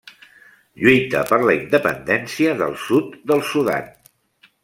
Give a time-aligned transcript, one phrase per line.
[0.83, 3.93] Lluita per la independència del Sud del Sudan.